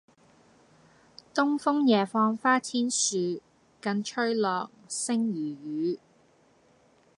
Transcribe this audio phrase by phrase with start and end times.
[1.31, 3.39] 東風夜放花千樹，
[3.79, 5.99] 更吹落、星如雨